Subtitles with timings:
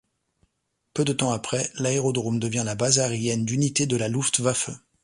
[0.95, 4.71] Peu de temps après, l’aérodrome devient la base aérienne d'unités de la Luftwaffe.